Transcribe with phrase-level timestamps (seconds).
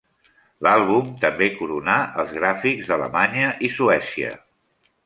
[0.67, 4.35] L'àlbum també coronà els gràfics d'Alemanya i Suècia.